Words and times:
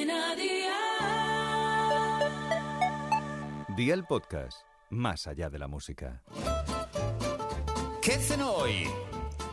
Cadena 0.00 0.34
Dial. 0.34 0.76
Día 3.76 3.92
el 3.92 4.04
podcast, 4.04 4.62
más 4.88 5.26
allá 5.26 5.50
de 5.50 5.58
la 5.58 5.68
música. 5.68 6.22
¿Qué 8.00 8.12
cenó 8.12 8.50
hoy? 8.52 8.88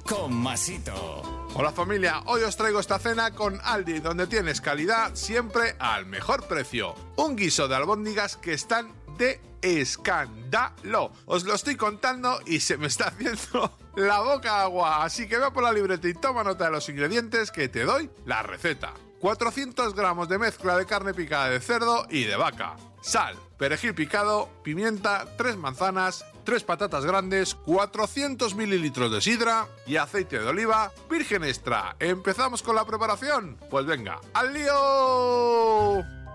Con 0.07 0.33
Masito. 0.33 1.49
Hola 1.53 1.73
familia, 1.73 2.21
hoy 2.27 2.43
os 2.43 2.55
traigo 2.55 2.79
esta 2.79 2.97
cena 2.97 3.31
con 3.31 3.59
Aldi, 3.61 3.99
donde 3.99 4.27
tienes 4.27 4.61
calidad 4.61 5.15
siempre 5.15 5.75
al 5.79 6.05
mejor 6.05 6.47
precio. 6.47 6.95
Un 7.17 7.35
guiso 7.35 7.67
de 7.67 7.75
albóndigas 7.75 8.37
que 8.37 8.53
están 8.53 8.93
de 9.17 9.41
escándalo. 9.61 11.11
Os 11.25 11.43
lo 11.43 11.55
estoy 11.55 11.75
contando 11.75 12.39
y 12.45 12.61
se 12.61 12.77
me 12.77 12.87
está 12.87 13.07
haciendo 13.09 13.77
la 13.95 14.21
boca 14.21 14.61
agua, 14.61 15.03
así 15.03 15.27
que 15.27 15.39
ve 15.39 15.51
por 15.51 15.63
la 15.63 15.73
libreta 15.73 16.07
y 16.07 16.13
toma 16.13 16.45
nota 16.45 16.65
de 16.65 16.71
los 16.71 16.87
ingredientes 16.87 17.51
que 17.51 17.67
te 17.67 17.83
doy 17.83 18.09
la 18.25 18.43
receta. 18.43 18.93
400 19.19 19.95
gramos 19.95 20.29
de 20.29 20.37
mezcla 20.37 20.77
de 20.77 20.85
carne 20.85 21.13
picada 21.13 21.49
de 21.49 21.59
cerdo 21.59 22.05
y 22.09 22.23
de 22.23 22.35
vaca, 22.35 22.75
sal, 23.01 23.35
perejil 23.57 23.95
picado, 23.95 24.49
pimienta, 24.63 25.25
3 25.37 25.57
manzanas, 25.57 26.25
3 26.43 26.63
patatas 26.63 27.05
grandes, 27.05 27.55
400 27.55 28.55
mililitros 28.55 29.11
de 29.11 29.21
sidra 29.21 29.67
y 29.85 29.97
aceite 29.97 30.39
de 30.39 30.47
oliva 30.47 30.91
virgen 31.09 31.43
extra. 31.43 31.95
¿Empezamos 31.99 32.61
con 32.61 32.75
la 32.75 32.85
preparación? 32.85 33.57
Pues 33.69 33.85
venga, 33.85 34.19
¡al 34.33 34.53
lío! 34.53 36.26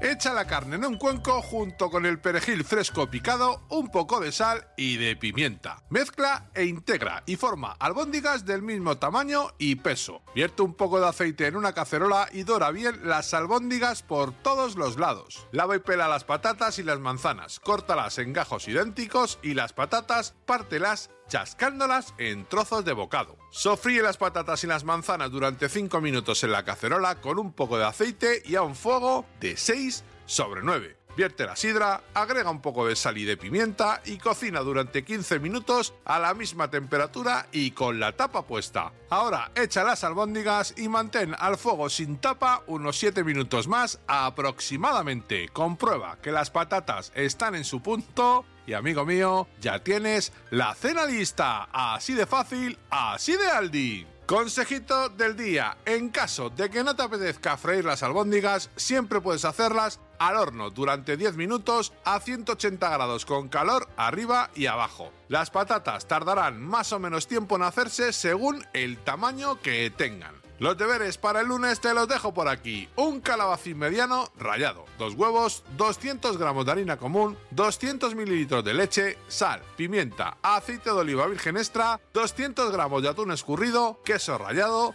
Echa 0.00 0.34
la 0.34 0.46
carne 0.46 0.76
en 0.76 0.84
un 0.84 0.98
cuenco 0.98 1.40
junto 1.40 1.90
con 1.90 2.04
el 2.04 2.20
perejil 2.20 2.64
fresco 2.64 3.08
picado, 3.08 3.62
un 3.70 3.88
poco 3.88 4.20
de 4.20 4.30
sal 4.30 4.68
y 4.76 4.98
de 4.98 5.16
pimienta. 5.16 5.82
Mezcla 5.88 6.50
e 6.54 6.64
integra 6.64 7.22
y 7.24 7.36
forma 7.36 7.72
albóndigas 7.78 8.44
del 8.44 8.60
mismo 8.60 8.98
tamaño 8.98 9.48
y 9.58 9.76
peso. 9.76 10.22
Vierte 10.34 10.60
un 10.60 10.74
poco 10.74 11.00
de 11.00 11.08
aceite 11.08 11.46
en 11.46 11.56
una 11.56 11.72
cacerola 11.72 12.28
y 12.30 12.42
dora 12.42 12.70
bien 12.72 13.00
las 13.04 13.32
albóndigas 13.32 14.02
por 14.02 14.32
todos 14.32 14.76
los 14.76 14.98
lados. 14.98 15.48
Lava 15.50 15.76
y 15.76 15.78
pela 15.78 16.08
las 16.08 16.24
patatas 16.24 16.78
y 16.78 16.82
las 16.82 17.00
manzanas, 17.00 17.58
córtalas 17.58 18.18
en 18.18 18.34
gajos 18.34 18.68
idénticos 18.68 19.38
y 19.42 19.54
las 19.54 19.72
patatas 19.72 20.34
pártelas 20.44 21.10
chascándolas 21.28 22.14
en 22.18 22.44
trozos 22.44 22.84
de 22.84 22.92
bocado. 22.92 23.36
Sofríe 23.50 24.02
las 24.02 24.16
patatas 24.16 24.64
y 24.64 24.66
las 24.66 24.84
manzanas 24.84 25.30
durante 25.30 25.68
5 25.68 26.00
minutos 26.00 26.42
en 26.44 26.52
la 26.52 26.64
cacerola 26.64 27.20
con 27.20 27.38
un 27.38 27.52
poco 27.52 27.78
de 27.78 27.84
aceite 27.84 28.42
y 28.44 28.56
a 28.56 28.62
un 28.62 28.74
fuego 28.74 29.26
de 29.40 29.56
6 29.56 30.04
sobre 30.26 30.62
9. 30.62 31.05
Vierte 31.16 31.46
la 31.46 31.56
sidra, 31.56 32.02
agrega 32.12 32.50
un 32.50 32.60
poco 32.60 32.86
de 32.86 32.94
sal 32.94 33.16
y 33.16 33.24
de 33.24 33.38
pimienta 33.38 34.02
y 34.04 34.18
cocina 34.18 34.60
durante 34.60 35.02
15 35.02 35.38
minutos 35.38 35.94
a 36.04 36.18
la 36.18 36.34
misma 36.34 36.70
temperatura 36.70 37.46
y 37.52 37.70
con 37.70 37.98
la 37.98 38.12
tapa 38.12 38.46
puesta. 38.46 38.92
Ahora 39.08 39.50
echa 39.54 39.82
las 39.82 40.04
albóndigas 40.04 40.74
y 40.76 40.90
mantén 40.90 41.34
al 41.38 41.56
fuego 41.56 41.88
sin 41.88 42.18
tapa 42.18 42.64
unos 42.66 42.98
7 42.98 43.24
minutos 43.24 43.66
más 43.66 43.98
aproximadamente. 44.06 45.48
Comprueba 45.48 46.18
que 46.20 46.32
las 46.32 46.50
patatas 46.50 47.12
están 47.14 47.54
en 47.54 47.64
su 47.64 47.80
punto 47.80 48.44
y 48.66 48.74
amigo 48.74 49.06
mío, 49.06 49.48
ya 49.58 49.82
tienes 49.82 50.34
la 50.50 50.74
cena 50.74 51.06
lista. 51.06 51.68
Así 51.72 52.12
de 52.12 52.26
fácil, 52.26 52.78
así 52.90 53.36
de 53.36 53.46
Aldi. 53.48 54.06
Consejito 54.26 55.08
del 55.08 55.36
día. 55.36 55.76
En 55.84 56.08
caso 56.08 56.50
de 56.50 56.68
que 56.68 56.82
no 56.82 56.96
te 56.96 57.04
apetezca 57.04 57.56
freír 57.56 57.84
las 57.84 58.02
albóndigas, 58.02 58.70
siempre 58.74 59.20
puedes 59.20 59.44
hacerlas 59.44 60.00
al 60.18 60.36
horno 60.36 60.70
durante 60.70 61.16
10 61.16 61.36
minutos 61.36 61.92
a 62.04 62.20
180 62.20 62.88
grados 62.88 63.24
con 63.26 63.48
calor 63.48 63.88
arriba 63.96 64.50
y 64.54 64.66
abajo. 64.66 65.12
Las 65.28 65.50
patatas 65.50 66.06
tardarán 66.06 66.60
más 66.60 66.92
o 66.92 66.98
menos 66.98 67.26
tiempo 67.26 67.56
en 67.56 67.62
hacerse 67.62 68.12
según 68.12 68.64
el 68.72 68.98
tamaño 68.98 69.60
que 69.60 69.90
tengan. 69.90 70.46
Los 70.58 70.78
deberes 70.78 71.18
para 71.18 71.42
el 71.42 71.48
lunes 71.48 71.80
te 71.80 71.92
los 71.92 72.08
dejo 72.08 72.32
por 72.32 72.48
aquí. 72.48 72.88
Un 72.96 73.20
calabacín 73.20 73.76
mediano 73.76 74.32
rallado, 74.38 74.86
dos 74.98 75.12
huevos, 75.12 75.62
200 75.76 76.38
gramos 76.38 76.64
de 76.64 76.72
harina 76.72 76.96
común, 76.96 77.36
200 77.50 78.14
mililitros 78.14 78.64
de 78.64 78.72
leche, 78.72 79.18
sal, 79.28 79.60
pimienta, 79.76 80.38
aceite 80.40 80.88
de 80.88 80.96
oliva 80.96 81.26
virgen 81.26 81.58
extra, 81.58 82.00
200 82.14 82.72
gramos 82.72 83.02
de 83.02 83.10
atún 83.10 83.32
escurrido, 83.32 84.00
queso 84.02 84.38
rallado 84.38 84.94